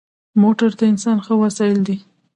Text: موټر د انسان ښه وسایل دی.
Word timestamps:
موټر 0.41 0.69
د 0.79 0.81
انسان 0.91 1.17
ښه 1.25 1.33
وسایل 1.43 1.79
دی. 1.87 1.97